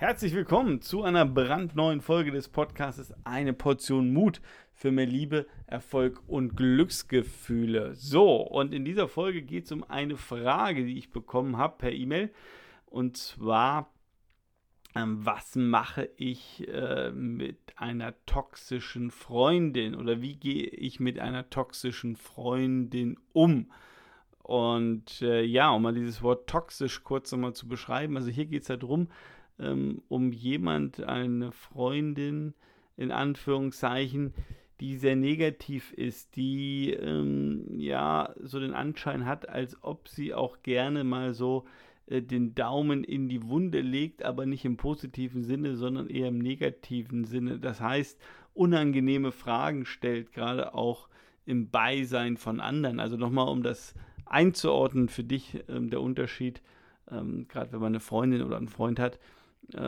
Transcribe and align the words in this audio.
Herzlich 0.00 0.32
willkommen 0.32 0.80
zu 0.80 1.02
einer 1.02 1.26
brandneuen 1.26 2.00
Folge 2.00 2.30
des 2.30 2.48
Podcasts 2.48 3.12
Eine 3.24 3.52
Portion 3.52 4.12
Mut 4.12 4.40
für 4.72 4.92
mehr 4.92 5.06
Liebe, 5.06 5.48
Erfolg 5.66 6.22
und 6.28 6.56
Glücksgefühle. 6.56 7.96
So, 7.96 8.36
und 8.36 8.72
in 8.72 8.84
dieser 8.84 9.08
Folge 9.08 9.42
geht 9.42 9.64
es 9.64 9.72
um 9.72 9.82
eine 9.82 10.16
Frage, 10.16 10.84
die 10.84 10.98
ich 10.98 11.10
bekommen 11.10 11.56
habe 11.56 11.78
per 11.78 11.90
E-Mail. 11.90 12.32
Und 12.86 13.16
zwar, 13.16 13.92
ähm, 14.94 15.26
was 15.26 15.56
mache 15.56 16.08
ich 16.16 16.68
äh, 16.68 17.10
mit 17.10 17.58
einer 17.74 18.14
toxischen 18.24 19.10
Freundin 19.10 19.96
oder 19.96 20.22
wie 20.22 20.36
gehe 20.36 20.66
ich 20.68 21.00
mit 21.00 21.18
einer 21.18 21.50
toxischen 21.50 22.14
Freundin 22.14 23.18
um? 23.32 23.72
Und 24.44 25.22
äh, 25.22 25.42
ja, 25.42 25.70
um 25.70 25.82
mal 25.82 25.92
dieses 25.92 26.22
Wort 26.22 26.48
toxisch 26.48 27.02
kurz 27.02 27.32
nochmal 27.32 27.54
zu 27.54 27.66
beschreiben. 27.66 28.16
Also 28.16 28.30
hier 28.30 28.46
geht 28.46 28.62
es 28.62 28.70
halt 28.70 28.84
darum, 28.84 29.08
ähm, 29.58 30.02
um 30.08 30.32
jemand, 30.32 31.02
eine 31.02 31.52
Freundin 31.52 32.54
in 32.96 33.10
Anführungszeichen, 33.10 34.34
die 34.80 34.96
sehr 34.96 35.16
negativ 35.16 35.92
ist, 35.92 36.36
die 36.36 36.92
ähm, 36.92 37.64
ja 37.78 38.34
so 38.40 38.60
den 38.60 38.74
Anschein 38.74 39.26
hat, 39.26 39.48
als 39.48 39.76
ob 39.82 40.08
sie 40.08 40.34
auch 40.34 40.62
gerne 40.62 41.04
mal 41.04 41.34
so 41.34 41.64
äh, 42.06 42.22
den 42.22 42.54
Daumen 42.54 43.04
in 43.04 43.28
die 43.28 43.48
Wunde 43.48 43.80
legt, 43.80 44.24
aber 44.24 44.46
nicht 44.46 44.64
im 44.64 44.76
positiven 44.76 45.42
Sinne, 45.42 45.76
sondern 45.76 46.08
eher 46.08 46.28
im 46.28 46.38
negativen 46.38 47.24
Sinne. 47.24 47.58
Das 47.58 47.80
heißt, 47.80 48.20
unangenehme 48.54 49.32
Fragen 49.32 49.84
stellt, 49.84 50.32
gerade 50.32 50.74
auch 50.74 51.08
im 51.44 51.70
Beisein 51.70 52.36
von 52.36 52.60
anderen. 52.60 53.00
Also 53.00 53.16
nochmal, 53.16 53.48
um 53.48 53.62
das 53.62 53.94
einzuordnen 54.26 55.08
für 55.08 55.24
dich, 55.24 55.64
ähm, 55.68 55.90
der 55.90 56.00
Unterschied, 56.00 56.62
ähm, 57.10 57.46
gerade 57.48 57.72
wenn 57.72 57.80
man 57.80 57.92
eine 57.92 58.00
Freundin 58.00 58.42
oder 58.42 58.56
einen 58.56 58.68
Freund 58.68 59.00
hat, 59.00 59.18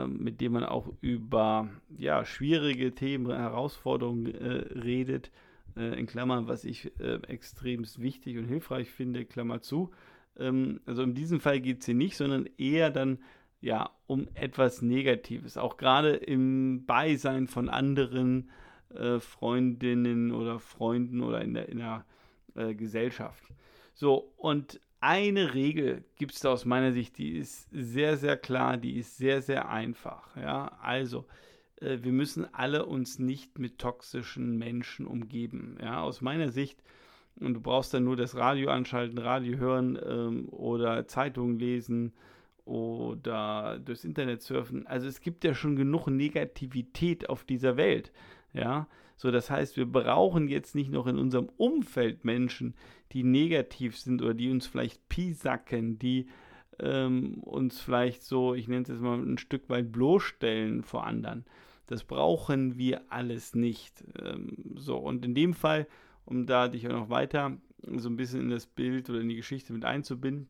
mit 0.06 0.41
dem 0.41 0.52
man 0.52 0.65
auch 0.65 0.92
über 1.01 1.70
ja, 1.97 2.24
schwierige 2.24 2.95
Themen, 2.95 3.33
Herausforderungen 3.33 4.27
äh, 4.27 4.79
redet, 4.79 5.30
äh, 5.77 5.99
in 5.99 6.07
Klammern, 6.07 6.49
was 6.49 6.65
ich 6.65 6.93
äh, 7.01 7.21
extrem 7.27 7.85
wichtig 7.96 8.38
und 8.38 8.45
hilfreich 8.45 8.90
finde, 8.90 9.24
Klammer 9.24 9.60
zu. 9.60 9.90
Ähm, 10.38 10.80
also 10.87 11.02
in 11.02 11.15
diesem 11.15 11.40
Fall 11.40 11.60
geht 11.60 11.80
es 11.80 11.87
hier 11.87 11.95
nicht, 11.95 12.16
sondern 12.16 12.49
eher 12.59 12.90
dann 12.90 13.18
ja 13.60 13.90
um 14.07 14.29
etwas 14.35 14.82
Negatives, 14.82 15.57
auch 15.57 15.77
gerade 15.77 16.10
im 16.16 16.87
Beisein 16.87 17.46
von 17.46 17.68
anderen 17.68 18.51
äh, 18.95 19.21
Freundinnen 19.21 20.32
oder 20.32 20.59
Freunden 20.59 21.23
oder 21.23 21.43
in 21.43 21.55
der, 21.55 21.68
in 21.68 21.79
der 21.79 22.05
äh, 22.55 22.74
Gesellschaft. 22.74 23.45
So, 23.95 24.32
und 24.37 24.80
eine 25.01 25.54
Regel 25.54 26.04
gibt 26.16 26.34
es 26.34 26.40
da 26.40 26.51
aus 26.51 26.65
meiner 26.65 26.93
Sicht, 26.93 27.18
die 27.18 27.38
ist 27.38 27.68
sehr, 27.73 28.16
sehr 28.16 28.37
klar, 28.37 28.76
die 28.76 28.98
ist 28.98 29.16
sehr, 29.16 29.43
sehr 29.43 29.68
einfach. 29.68 30.37
Ja, 30.37 30.79
also 30.82 31.26
äh, 31.80 31.98
wir 32.02 32.12
müssen 32.12 32.46
alle 32.54 32.87
uns 32.87 33.18
nicht 33.18 33.59
mit 33.59 33.78
toxischen 33.78 34.59
Menschen 34.59 35.06
umgeben. 35.06 35.78
Ja, 35.82 36.02
aus 36.02 36.21
meiner 36.21 36.51
Sicht, 36.51 36.82
und 37.37 37.54
du 37.54 37.60
brauchst 37.60 37.95
dann 37.95 38.04
nur 38.04 38.16
das 38.16 38.37
Radio 38.37 38.71
anschalten, 38.71 39.18
Radio 39.18 39.56
hören 39.56 39.98
ähm, 40.06 40.48
oder 40.51 41.06
Zeitungen 41.06 41.59
lesen 41.59 42.12
oder 42.65 43.78
durchs 43.78 44.04
Internet 44.04 44.43
surfen. 44.43 44.87
Also 44.87 45.09
es 45.09 45.21
gibt 45.21 45.45
ja 45.45 45.54
schon 45.54 45.76
genug 45.76 46.09
Negativität 46.09 47.28
auf 47.28 47.45
dieser 47.45 47.76
Welt. 47.76 48.12
Ja, 48.52 48.88
so 49.16 49.30
das 49.30 49.51
heißt, 49.51 49.76
wir 49.76 49.87
brauchen 49.87 50.48
jetzt 50.48 50.74
nicht 50.74 50.90
noch 50.90 51.06
in 51.06 51.18
unserem 51.18 51.51
Umfeld 51.56 52.24
Menschen, 52.24 52.74
die 53.12 53.23
negativ 53.23 53.98
sind 53.98 54.23
oder 54.23 54.34
die 54.34 54.51
uns 54.51 54.66
vielleicht 54.66 55.09
piesacken, 55.09 55.98
die 55.98 56.29
ähm, 56.78 57.34
uns 57.43 57.80
vielleicht 57.80 58.23
so, 58.23 58.54
ich 58.54 58.68
nenne 58.68 58.82
es 58.82 58.88
jetzt 58.88 59.02
mal 59.02 59.18
ein 59.18 59.38
Stück 59.38 59.68
weit 59.68 59.93
bloßstellen 59.93 60.82
vor 60.82 61.06
anderen. 61.06 61.45
Das 61.87 62.04
brauchen 62.04 62.78
wir 62.78 63.02
alles 63.10 63.54
nicht. 63.54 64.04
Ähm, 64.22 64.56
so, 64.76 64.97
und 64.97 65.25
in 65.25 65.34
dem 65.34 65.54
Fall, 65.54 65.87
um 66.25 66.47
da 66.47 66.69
dich 66.69 66.87
auch 66.88 66.93
noch 66.93 67.10
weiter 67.10 67.59
so 67.97 68.09
ein 68.09 68.17
bisschen 68.17 68.43
in 68.43 68.50
das 68.50 68.67
Bild 68.67 69.11
oder 69.11 69.21
in 69.21 69.28
die 69.28 69.37
Geschichte 69.37 69.72
mit 69.72 69.84
einzubinden, 69.84 70.49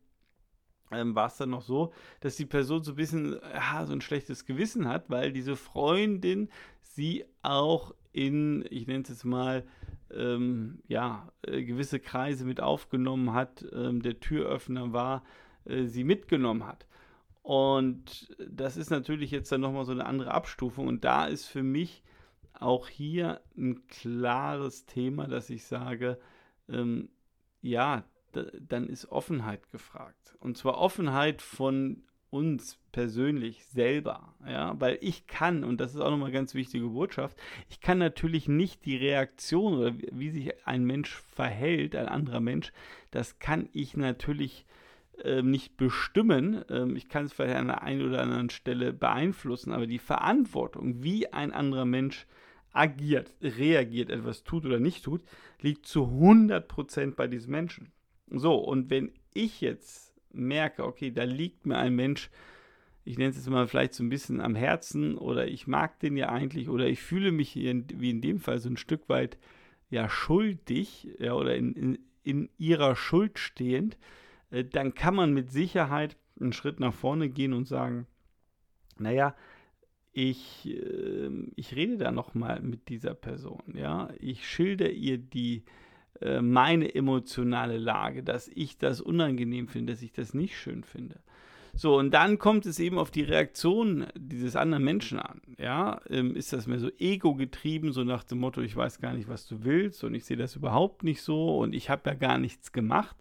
ähm, 0.90 1.14
war 1.14 1.26
es 1.26 1.36
dann 1.36 1.50
noch 1.50 1.62
so, 1.62 1.92
dass 2.20 2.36
die 2.36 2.46
Person 2.46 2.82
so 2.82 2.92
ein 2.92 2.96
bisschen 2.96 3.38
ja, 3.54 3.86
so 3.86 3.92
ein 3.92 4.00
schlechtes 4.00 4.46
Gewissen 4.46 4.88
hat, 4.88 5.08
weil 5.08 5.32
diese 5.32 5.56
Freundin 5.56 6.48
sie 6.82 7.24
auch 7.42 7.94
in, 8.12 8.64
ich 8.70 8.86
nenne 8.86 9.02
es 9.02 9.08
jetzt 9.08 9.24
mal, 9.24 9.64
ähm, 10.12 10.80
ja, 10.88 11.32
äh, 11.42 11.62
gewisse 11.62 12.00
Kreise 12.00 12.44
mit 12.44 12.60
aufgenommen 12.60 13.32
hat, 13.32 13.64
ähm, 13.72 14.02
der 14.02 14.18
Türöffner 14.18 14.92
war, 14.92 15.22
äh, 15.64 15.84
sie 15.84 16.04
mitgenommen 16.04 16.66
hat. 16.66 16.86
Und 17.42 18.36
das 18.48 18.76
ist 18.76 18.90
natürlich 18.90 19.30
jetzt 19.30 19.50
dann 19.50 19.60
nochmal 19.60 19.84
so 19.84 19.92
eine 19.92 20.06
andere 20.06 20.32
Abstufung. 20.32 20.88
Und 20.88 21.04
da 21.04 21.26
ist 21.26 21.46
für 21.46 21.62
mich 21.62 22.02
auch 22.52 22.88
hier 22.88 23.40
ein 23.56 23.86
klares 23.86 24.86
Thema, 24.86 25.26
dass 25.26 25.48
ich 25.50 25.64
sage, 25.64 26.18
ähm, 26.68 27.08
ja, 27.62 28.04
dann 28.32 28.88
ist 28.88 29.10
Offenheit 29.10 29.70
gefragt. 29.70 30.36
Und 30.40 30.56
zwar 30.56 30.78
Offenheit 30.78 31.42
von 31.42 32.02
uns 32.30 32.78
persönlich 32.92 33.64
selber, 33.66 34.34
ja, 34.46 34.78
weil 34.78 34.98
ich 35.00 35.26
kann, 35.26 35.64
und 35.64 35.80
das 35.80 35.94
ist 35.94 36.00
auch 36.00 36.10
nochmal 36.10 36.28
eine 36.28 36.38
ganz 36.38 36.54
wichtige 36.54 36.86
Botschaft, 36.86 37.36
ich 37.68 37.80
kann 37.80 37.98
natürlich 37.98 38.48
nicht 38.48 38.84
die 38.84 38.96
Reaktion 38.96 39.74
oder 39.74 39.94
wie 40.12 40.30
sich 40.30 40.66
ein 40.66 40.84
Mensch 40.84 41.10
verhält, 41.34 41.96
ein 41.96 42.06
anderer 42.06 42.40
Mensch, 42.40 42.72
das 43.10 43.40
kann 43.40 43.68
ich 43.72 43.96
natürlich 43.96 44.64
äh, 45.24 45.42
nicht 45.42 45.76
bestimmen. 45.76 46.64
Ähm, 46.70 46.96
ich 46.96 47.08
kann 47.08 47.26
es 47.26 47.32
vielleicht 47.32 47.56
an 47.56 47.66
der 47.66 47.82
einen 47.82 48.08
oder 48.08 48.22
anderen 48.22 48.50
Stelle 48.50 48.92
beeinflussen, 48.92 49.72
aber 49.72 49.86
die 49.86 49.98
Verantwortung, 49.98 51.02
wie 51.02 51.32
ein 51.32 51.52
anderer 51.52 51.84
Mensch 51.84 52.26
agiert, 52.72 53.34
reagiert, 53.42 54.10
etwas 54.10 54.44
tut 54.44 54.64
oder 54.64 54.78
nicht 54.78 55.04
tut, 55.04 55.22
liegt 55.60 55.86
zu 55.86 56.04
100% 56.04 57.16
bei 57.16 57.26
diesem 57.26 57.50
Menschen. 57.50 57.92
So, 58.30 58.54
und 58.54 58.90
wenn 58.90 59.12
ich 59.34 59.60
jetzt 59.60 60.14
merke, 60.32 60.84
okay, 60.84 61.10
da 61.10 61.24
liegt 61.24 61.66
mir 61.66 61.78
ein 61.78 61.94
Mensch, 61.94 62.30
ich 63.04 63.18
nenne 63.18 63.30
es 63.30 63.36
jetzt 63.36 63.48
mal 63.48 63.66
vielleicht 63.66 63.94
so 63.94 64.04
ein 64.04 64.08
bisschen 64.08 64.40
am 64.40 64.54
Herzen 64.54 65.16
oder 65.16 65.48
ich 65.48 65.66
mag 65.66 65.98
den 66.00 66.16
ja 66.16 66.28
eigentlich 66.28 66.68
oder 66.68 66.86
ich 66.86 67.00
fühle 67.00 67.32
mich 67.32 67.56
in, 67.56 67.86
wie 67.94 68.10
in 68.10 68.20
dem 68.20 68.38
Fall 68.38 68.58
so 68.60 68.68
ein 68.68 68.76
Stück 68.76 69.08
weit 69.08 69.38
ja 69.88 70.08
schuldig 70.08 71.08
ja, 71.18 71.34
oder 71.34 71.56
in, 71.56 71.72
in, 71.74 71.98
in 72.22 72.50
ihrer 72.58 72.94
Schuld 72.94 73.38
stehend, 73.38 73.98
äh, 74.50 74.64
dann 74.64 74.94
kann 74.94 75.14
man 75.14 75.32
mit 75.32 75.50
Sicherheit 75.50 76.16
einen 76.38 76.52
Schritt 76.52 76.78
nach 76.78 76.94
vorne 76.94 77.28
gehen 77.28 77.52
und 77.52 77.66
sagen, 77.66 78.06
naja, 78.98 79.34
ich, 80.12 80.68
äh, 80.68 81.30
ich 81.56 81.74
rede 81.74 81.96
da 81.96 82.12
nochmal 82.12 82.60
mit 82.60 82.88
dieser 82.88 83.14
Person, 83.14 83.62
ja, 83.74 84.10
ich 84.20 84.48
schilder 84.48 84.90
ihr 84.90 85.18
die 85.18 85.58
äh, 85.58 85.89
meine 86.42 86.94
emotionale 86.94 87.78
Lage, 87.78 88.22
dass 88.22 88.48
ich 88.48 88.78
das 88.78 89.00
unangenehm 89.00 89.68
finde, 89.68 89.94
dass 89.94 90.02
ich 90.02 90.12
das 90.12 90.34
nicht 90.34 90.56
schön 90.56 90.84
finde. 90.84 91.20
So, 91.74 91.96
und 91.96 92.12
dann 92.12 92.38
kommt 92.38 92.66
es 92.66 92.78
eben 92.78 92.98
auf 92.98 93.10
die 93.10 93.22
Reaktion 93.22 94.06
dieses 94.16 94.56
anderen 94.56 94.84
Menschen 94.84 95.18
an. 95.18 95.40
Ja, 95.58 96.00
ähm, 96.08 96.34
ist 96.34 96.52
das 96.52 96.66
mehr 96.66 96.78
so 96.78 96.90
ego-getrieben, 96.98 97.92
so 97.92 98.04
nach 98.04 98.24
dem 98.24 98.38
Motto, 98.38 98.60
ich 98.60 98.74
weiß 98.76 99.00
gar 99.00 99.14
nicht, 99.14 99.28
was 99.28 99.46
du 99.46 99.64
willst 99.64 100.04
und 100.04 100.14
ich 100.14 100.24
sehe 100.24 100.36
das 100.36 100.56
überhaupt 100.56 101.04
nicht 101.04 101.22
so 101.22 101.58
und 101.58 101.74
ich 101.74 101.88
habe 101.90 102.10
ja 102.10 102.14
gar 102.14 102.38
nichts 102.38 102.72
gemacht. 102.72 103.16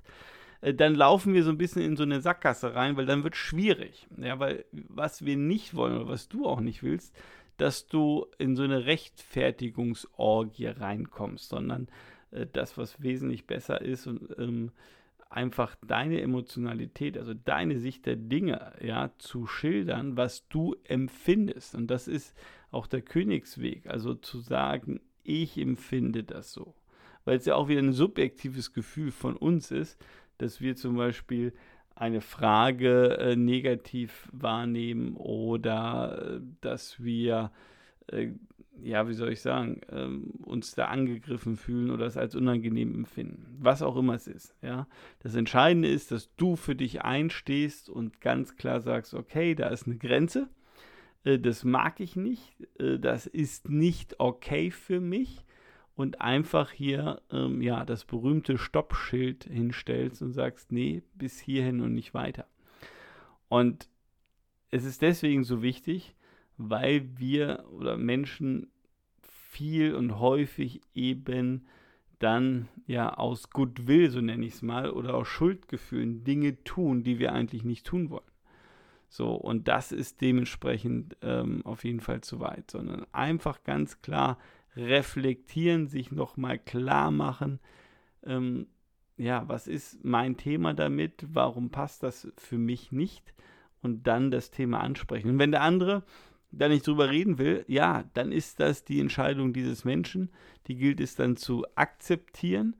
Äh, 0.61 0.73
dann 0.73 0.95
laufen 0.95 1.33
wir 1.33 1.43
so 1.43 1.51
ein 1.51 1.57
bisschen 1.57 1.81
in 1.83 1.95
so 1.95 2.03
eine 2.03 2.21
Sackgasse 2.21 2.75
rein, 2.75 2.97
weil 2.97 3.05
dann 3.05 3.23
wird 3.23 3.35
es 3.35 3.39
schwierig. 3.39 4.07
Ja, 4.17 4.39
weil 4.39 4.65
was 4.71 5.25
wir 5.25 5.37
nicht 5.37 5.75
wollen 5.75 5.97
oder 5.97 6.09
was 6.09 6.27
du 6.27 6.45
auch 6.45 6.59
nicht 6.59 6.83
willst, 6.83 7.15
dass 7.57 7.87
du 7.87 8.25
in 8.37 8.55
so 8.55 8.63
eine 8.63 8.85
Rechtfertigungsorgie 8.85 10.67
reinkommst, 10.67 11.49
sondern 11.49 11.87
äh, 12.31 12.45
das, 12.51 12.77
was 12.77 13.01
wesentlich 13.01 13.45
besser 13.45 13.81
ist 13.81 14.07
und 14.07 14.35
ähm, 14.37 14.71
einfach 15.29 15.75
deine 15.85 16.21
Emotionalität, 16.21 17.17
also 17.17 17.33
deine 17.33 17.79
Sicht 17.79 18.05
der 18.05 18.15
Dinge, 18.15 18.73
ja, 18.81 19.11
zu 19.19 19.45
schildern, 19.45 20.17
was 20.17 20.47
du 20.49 20.75
empfindest. 20.83 21.75
Und 21.75 21.87
das 21.87 22.07
ist 22.07 22.35
auch 22.71 22.87
der 22.87 23.01
Königsweg, 23.01 23.87
also 23.87 24.15
zu 24.15 24.39
sagen, 24.39 25.01
ich 25.23 25.57
empfinde 25.57 26.23
das 26.23 26.51
so. 26.51 26.73
Weil 27.25 27.37
es 27.37 27.45
ja 27.45 27.55
auch 27.55 27.67
wieder 27.67 27.81
ein 27.81 27.93
subjektives 27.93 28.73
Gefühl 28.73 29.11
von 29.11 29.37
uns 29.37 29.71
ist, 29.71 30.03
dass 30.39 30.61
wir 30.61 30.75
zum 30.75 30.95
Beispiel 30.95 31.53
eine 31.93 32.21
Frage 32.21 33.17
äh, 33.19 33.35
negativ 33.35 34.29
wahrnehmen 34.31 35.15
oder 35.15 36.37
äh, 36.37 36.41
dass 36.61 37.03
wir 37.03 37.51
äh, 38.07 38.29
ja, 38.83 39.07
wie 39.07 39.13
soll 39.13 39.31
ich 39.31 39.41
sagen, 39.41 39.81
ähm, 39.91 40.31
uns 40.43 40.75
da 40.75 40.85
angegriffen 40.85 41.57
fühlen 41.57 41.91
oder 41.91 42.05
es 42.05 42.17
als 42.17 42.35
unangenehm 42.35 42.93
empfinden. 42.95 43.57
Was 43.59 43.81
auch 43.81 43.95
immer 43.97 44.15
es 44.15 44.27
ist. 44.27 44.55
Ja? 44.61 44.87
Das 45.19 45.35
Entscheidende 45.35 45.89
ist, 45.89 46.11
dass 46.11 46.33
du 46.35 46.55
für 46.55 46.75
dich 46.75 47.01
einstehst 47.01 47.89
und 47.89 48.21
ganz 48.21 48.55
klar 48.55 48.81
sagst, 48.81 49.13
okay, 49.13 49.55
da 49.55 49.67
ist 49.67 49.87
eine 49.87 49.97
Grenze. 49.97 50.49
Äh, 51.23 51.39
das 51.39 51.63
mag 51.63 51.99
ich 51.99 52.15
nicht. 52.15 52.55
Äh, 52.79 52.99
das 52.99 53.27
ist 53.27 53.69
nicht 53.69 54.19
okay 54.19 54.71
für 54.71 54.99
mich. 54.99 55.45
Und 55.95 56.21
einfach 56.21 56.71
hier 56.71 57.21
ähm, 57.29 57.61
ja, 57.61 57.83
das 57.83 58.05
berühmte 58.05 58.57
Stoppschild 58.57 59.43
hinstellst 59.43 60.21
und 60.21 60.31
sagst, 60.31 60.71
nee, 60.71 61.03
bis 61.13 61.39
hierhin 61.39 61.81
und 61.81 61.93
nicht 61.93 62.13
weiter. 62.13 62.47
Und 63.49 63.89
es 64.71 64.85
ist 64.85 65.01
deswegen 65.01 65.43
so 65.43 65.61
wichtig, 65.61 66.15
weil 66.59 67.17
wir 67.17 67.65
oder 67.71 67.97
Menschen 67.97 68.67
viel 69.21 69.95
und 69.95 70.19
häufig 70.19 70.81
eben 70.93 71.65
dann 72.19 72.67
ja 72.85 73.13
aus 73.13 73.49
Goodwill, 73.49 74.09
so 74.09 74.19
nenne 74.19 74.45
ich 74.45 74.55
es 74.55 74.61
mal, 74.61 74.91
oder 74.91 75.15
aus 75.15 75.27
Schuldgefühlen 75.27 76.25
Dinge 76.25 76.63
tun, 76.65 77.03
die 77.03 77.17
wir 77.17 77.31
eigentlich 77.31 77.63
nicht 77.63 77.87
tun 77.87 78.09
wollen. 78.09 78.23
So, 79.07 79.33
und 79.33 79.67
das 79.69 79.91
ist 79.91 80.21
dementsprechend 80.21 81.15
ähm, 81.21 81.65
auf 81.65 81.85
jeden 81.85 82.01
Fall 82.01 82.21
zu 82.21 82.41
weit, 82.41 82.69
sondern 82.69 83.07
einfach 83.13 83.63
ganz 83.63 84.01
klar 84.01 84.37
reflektieren, 84.75 85.87
sich 85.87 86.11
nochmal 86.11 86.59
klar 86.59 87.09
machen, 87.09 87.59
ähm, 88.23 88.67
ja, 89.17 89.47
was 89.47 89.67
ist 89.67 90.03
mein 90.03 90.37
Thema 90.37 90.73
damit, 90.73 91.25
warum 91.31 91.71
passt 91.71 92.03
das 92.03 92.31
für 92.37 92.57
mich 92.57 92.91
nicht 92.91 93.33
und 93.81 94.07
dann 94.07 94.29
das 94.31 94.51
Thema 94.51 94.81
ansprechen. 94.81 95.29
Und 95.29 95.39
wenn 95.39 95.51
der 95.51 95.61
andere 95.61 96.03
da 96.51 96.67
nicht 96.67 96.87
drüber 96.87 97.09
reden 97.09 97.37
will, 97.37 97.63
ja, 97.67 98.03
dann 98.13 98.31
ist 98.31 98.59
das 98.59 98.83
die 98.83 98.99
Entscheidung 98.99 99.53
dieses 99.53 99.85
Menschen, 99.85 100.29
die 100.67 100.75
gilt 100.75 100.99
es 100.99 101.15
dann 101.15 101.37
zu 101.37 101.65
akzeptieren 101.75 102.75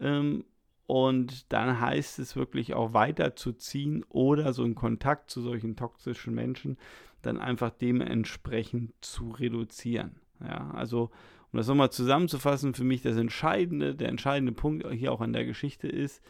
ähm, 0.00 0.44
und 0.86 1.52
dann 1.52 1.80
heißt 1.80 2.18
es 2.18 2.36
wirklich 2.36 2.74
auch 2.74 2.92
weiterzuziehen 2.92 4.04
oder 4.08 4.52
so 4.52 4.62
einen 4.62 4.74
Kontakt 4.74 5.30
zu 5.30 5.40
solchen 5.40 5.76
toxischen 5.76 6.34
Menschen 6.34 6.76
dann 7.22 7.38
einfach 7.38 7.70
dementsprechend 7.70 8.92
zu 9.00 9.30
reduzieren. 9.30 10.20
Ja, 10.40 10.70
also 10.70 11.10
um 11.52 11.56
das 11.56 11.68
nochmal 11.68 11.90
zusammenzufassen, 11.90 12.74
für 12.74 12.84
mich 12.84 13.02
das 13.02 13.16
Entscheidende, 13.16 13.94
der 13.94 14.08
entscheidende 14.08 14.52
Punkt 14.52 14.86
hier 14.92 15.12
auch 15.12 15.20
an 15.20 15.32
der 15.32 15.44
Geschichte 15.44 15.88
ist, 15.88 16.22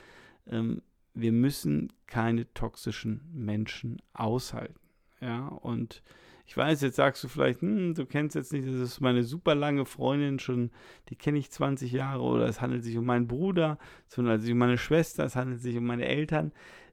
ähm, 0.46 0.82
wir 1.14 1.32
müssen 1.32 1.92
keine 2.06 2.52
toxischen 2.54 3.22
Menschen 3.32 4.00
aushalten. 4.12 4.78
Ja, 5.20 5.48
und 5.48 6.02
ich 6.46 6.56
weiß, 6.56 6.80
jetzt 6.82 6.96
sagst 6.96 7.24
du 7.24 7.28
vielleicht, 7.28 7.60
hm, 7.60 7.94
du 7.94 8.06
kennst 8.06 8.36
jetzt 8.36 8.52
nicht, 8.52 8.66
das 8.66 8.74
ist 8.74 9.00
meine 9.00 9.24
super 9.24 9.54
lange 9.54 9.84
Freundin, 9.84 10.38
schon, 10.38 10.70
die 11.08 11.16
kenne 11.16 11.38
ich 11.38 11.50
20 11.50 11.90
Jahre, 11.90 12.22
oder 12.22 12.46
es 12.46 12.60
handelt 12.60 12.84
sich 12.84 12.96
um 12.96 13.04
meinen 13.04 13.26
Bruder, 13.26 13.78
es 14.08 14.16
handelt 14.16 14.42
sich 14.42 14.52
um 14.52 14.58
meine 14.58 14.78
Schwester, 14.78 15.24
es 15.24 15.34
handelt 15.34 15.60
sich 15.60 15.76
um 15.76 15.84
meine 15.84 16.06
Eltern. 16.06 16.52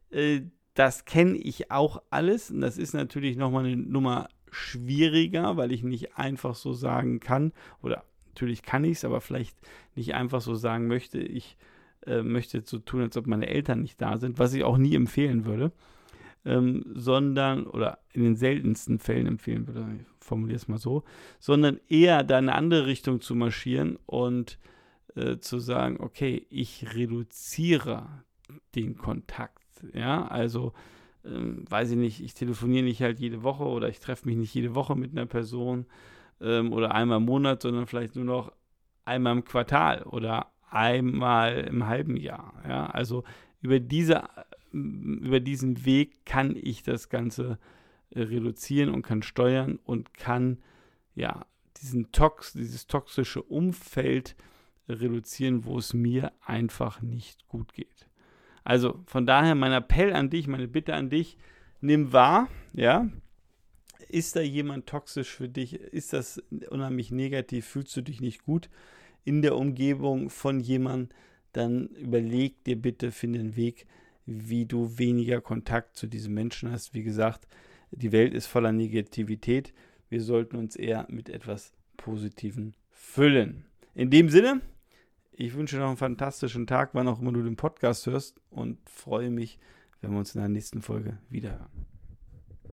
Äh, 0.10 0.42
das 0.74 1.06
kenne 1.06 1.38
ich 1.38 1.70
auch 1.70 2.02
alles 2.10 2.50
und 2.50 2.62
das 2.62 2.80
ist 2.80 2.94
natürlich 2.94 3.38
nochmal 3.38 3.66
eine 3.66 3.76
Nummer 3.76 4.28
schwieriger, 4.52 5.56
weil 5.56 5.72
ich 5.72 5.84
nicht 5.84 6.18
einfach 6.18 6.56
so 6.56 6.74
sagen 6.74 7.20
kann, 7.20 7.54
oder 7.84 8.04
natürlich 8.28 8.64
kann 8.64 8.84
ich 8.84 8.98
es, 8.98 9.06
aber 9.06 9.22
vielleicht 9.22 9.56
nicht 9.96 10.16
einfach 10.16 10.42
so 10.42 10.56
sagen 10.56 10.88
möchte, 10.88 11.20
ich 11.20 11.58
äh, 12.08 12.24
möchte 12.24 12.64
so 12.66 12.80
tun, 12.80 13.02
als 13.02 13.18
ob 13.18 13.28
meine 13.28 13.48
Eltern 13.48 13.82
nicht 13.82 14.02
da 14.02 14.18
sind, 14.18 14.40
was 14.40 14.54
ich 14.54 14.64
auch 14.64 14.78
nie 14.78 14.96
empfehlen 14.96 15.46
würde, 15.46 15.72
ähm, 16.46 16.84
sondern, 16.94 17.66
oder 17.66 18.00
in 18.12 18.24
den 18.24 18.36
seltensten 18.36 19.00
Fällen 19.00 19.28
empfehlen 19.28 19.68
würde, 19.68 19.88
ich 20.00 20.26
formuliere 20.26 20.58
es 20.58 20.68
mal 20.68 20.78
so, 20.78 21.04
sondern 21.40 21.80
eher 21.90 22.24
da 22.24 22.38
eine 22.38 22.56
andere 22.56 22.86
Richtung 22.86 23.22
zu 23.22 23.36
marschieren 23.36 23.98
und 24.06 24.60
äh, 25.16 25.38
zu 25.38 25.60
sagen, 25.60 25.98
okay, 26.00 26.46
ich 26.50 26.96
reduziere 26.96 28.24
den 28.76 28.98
Kontakt. 28.98 29.64
Ja, 29.94 30.28
also 30.28 30.74
ähm, 31.26 31.66
weiß 31.70 31.92
ich 31.92 31.98
nicht, 31.98 32.22
ich 32.22 32.34
telefoniere 32.34 32.84
nicht 32.84 33.02
halt 33.02 33.20
jede 33.20 33.44
Woche 33.44 33.64
oder 33.64 33.90
ich 33.90 34.00
treffe 34.00 34.28
mich 34.28 34.38
nicht 34.38 34.54
jede 34.54 34.76
Woche 34.76 34.96
mit 34.96 35.12
einer 35.12 35.26
Person 35.26 35.86
ähm, 36.42 36.74
oder 36.74 36.94
einmal 36.94 37.18
im 37.18 37.26
Monat, 37.26 37.62
sondern 37.62 37.88
vielleicht 37.88 38.16
nur 38.16 38.26
noch 38.26 38.52
einmal 39.06 39.34
im 39.34 39.44
Quartal 39.44 40.04
oder 40.04 40.52
einmal 40.70 41.62
im 41.62 41.88
halben 41.88 42.18
Jahr. 42.18 42.54
Ja? 42.68 42.88
Also 42.88 43.24
über, 43.64 43.80
diese, 43.80 44.24
über 44.72 45.40
diesen 45.40 45.86
Weg 45.86 46.26
kann 46.26 46.56
ich 46.56 46.84
das 46.84 47.10
Ganze 47.10 47.58
äh, 48.12 48.22
reduzieren 48.22 48.90
und 48.90 49.02
kann 49.02 49.24
steuern 49.24 49.80
und 49.86 50.14
kann 50.14 50.58
ja 51.16 51.46
diesen 51.82 52.12
Tox, 52.12 52.54
dieses 52.54 52.88
toxische 52.88 53.42
Umfeld 53.42 54.36
reduzieren, 54.88 55.64
wo 55.64 55.78
es 55.78 55.94
mir 55.94 56.34
einfach 56.46 57.02
nicht 57.02 57.48
gut 57.48 57.74
geht. 57.74 58.08
Also 58.66 59.02
von 59.08 59.26
daher 59.26 59.56
mein 59.56 59.72
Appell 59.72 60.14
an 60.14 60.30
dich, 60.30 60.48
meine 60.48 60.68
Bitte 60.68 60.94
an 60.94 61.10
dich, 61.10 61.38
nimm 61.80 62.12
wahr, 62.12 62.50
ja, 62.74 63.10
ist 64.10 64.36
da 64.36 64.42
jemand 64.42 64.88
toxisch 64.88 65.30
für 65.30 65.48
dich? 65.50 65.74
Ist 65.74 66.12
das 66.14 66.44
unheimlich 66.70 67.12
negativ? 67.12 67.66
Fühlst 67.66 67.96
du 67.96 68.02
dich 68.02 68.20
nicht 68.20 68.44
gut 68.44 68.70
in 69.24 69.42
der 69.42 69.56
Umgebung 69.56 70.30
von 70.30 70.60
jemandem? 70.60 71.10
Dann 71.54 71.88
überleg 71.90 72.64
dir 72.64 72.80
bitte, 72.80 73.12
finde 73.12 73.40
einen 73.40 73.56
Weg, 73.56 73.86
wie 74.26 74.66
du 74.66 74.98
weniger 74.98 75.42
Kontakt 75.42 75.96
zu 75.96 76.08
diesem 76.08 76.34
Menschen 76.34 76.72
hast. 76.72 76.94
Wie 76.94 77.04
gesagt, 77.04 77.48
die 77.92 78.12
Welt 78.12 78.34
ist 78.34 78.48
voller 78.48 78.72
Negativität. 78.72 79.74
Wir 80.10 80.22
sollten 80.22 80.58
uns 80.58 80.76
eher 80.76 81.06
mit 81.10 81.30
etwas 81.30 81.74
Positiven 81.98 82.76
füllen. 82.92 83.66
In 83.94 84.10
dem 84.10 84.30
Sinne, 84.30 84.62
ich 85.32 85.54
wünsche 85.54 85.78
noch 85.78 85.88
einen 85.88 85.98
fantastischen 85.98 86.68
Tag, 86.68 86.92
wann 86.94 87.08
auch 87.08 87.20
immer 87.20 87.32
du 87.32 87.44
den 87.44 87.56
Podcast 87.56 88.06
hörst 88.08 88.40
und 88.50 88.78
freue 88.90 89.30
mich, 89.30 89.60
wenn 90.02 90.12
wir 90.12 90.20
uns 90.20 90.36
in 90.36 90.42
der 90.42 90.50
nächsten 90.50 90.82
Folge 90.82 91.18
wiederhören. 91.30 91.93